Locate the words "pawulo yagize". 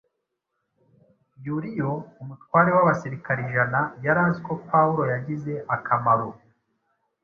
4.67-5.53